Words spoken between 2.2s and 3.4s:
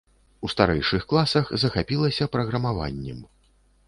праграмаваннем.